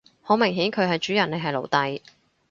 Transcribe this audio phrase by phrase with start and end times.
[0.23, 2.01] 好明顯佢係主人你係奴隸